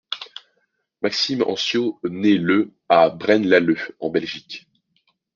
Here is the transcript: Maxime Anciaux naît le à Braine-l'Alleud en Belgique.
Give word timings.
Maxime 1.03 1.43
Anciaux 1.43 1.99
naît 2.03 2.33
le 2.39 2.73
à 2.89 3.11
Braine-l'Alleud 3.11 3.93
en 3.99 4.09
Belgique. 4.09 4.67